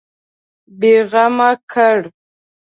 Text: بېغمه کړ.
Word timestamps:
بېغمه 0.79 1.51
کړ. 1.71 1.97